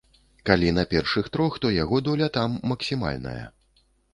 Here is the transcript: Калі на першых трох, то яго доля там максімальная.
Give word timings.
Калі 0.49 0.69
на 0.77 0.85
першых 0.93 1.29
трох, 1.37 1.59
то 1.65 1.73
яго 1.75 2.01
доля 2.09 2.31
там 2.39 2.59
максімальная. 2.73 3.41